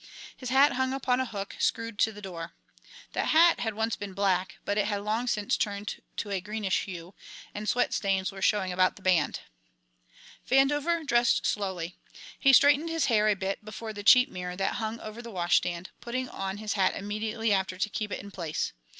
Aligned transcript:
His 0.35 0.49
hat 0.49 0.73
hung 0.73 0.93
upon 0.93 1.19
a 1.19 1.27
hook 1.27 1.55
screwed 1.59 1.99
to 1.99 2.11
the 2.11 2.23
door. 2.23 2.53
The 3.13 3.25
hat 3.25 3.59
had 3.59 3.75
once 3.75 3.95
been 3.95 4.13
black, 4.13 4.55
but 4.65 4.75
it 4.79 4.85
had 4.85 5.03
long 5.03 5.27
since 5.27 5.55
turned 5.55 6.01
to 6.17 6.31
a 6.31 6.41
greenish 6.41 6.85
hue, 6.85 7.13
and 7.53 7.69
sweat 7.69 7.93
stains 7.93 8.31
were 8.31 8.41
showing 8.41 8.73
about 8.73 8.95
the 8.95 9.03
band. 9.03 9.41
Vandover 10.49 11.05
dressed 11.05 11.45
slowly. 11.45 11.99
He 12.39 12.51
straightened 12.51 12.89
his 12.89 13.05
hair 13.13 13.27
a 13.27 13.35
bit 13.35 13.63
before 13.63 13.93
the 13.93 14.01
cheap 14.01 14.27
mirror 14.27 14.55
that 14.55 14.77
hung 14.81 14.99
over 15.01 15.21
the 15.21 15.29
washstand, 15.29 15.91
putting 16.01 16.27
on 16.29 16.57
his 16.57 16.73
hat 16.73 16.95
immediately 16.95 17.53
after 17.53 17.77
to 17.77 17.87
keep 17.87 18.11
it 18.11 18.21
in 18.23 18.31
place. 18.31 18.73